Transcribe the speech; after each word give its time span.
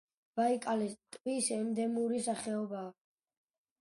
ბაიკალის 0.37 0.95
ტბის 1.17 1.51
ენდემური 1.57 2.23
სახეობაა. 2.31 2.91